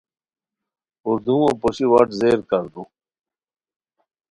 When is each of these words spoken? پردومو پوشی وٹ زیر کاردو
پردومو 1.01 1.49
پوشی 1.61 1.85
وٹ 1.91 2.07
زیر 2.19 2.39
کاردو 2.49 2.83